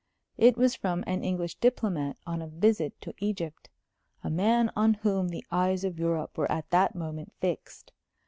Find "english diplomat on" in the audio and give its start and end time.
1.23-2.41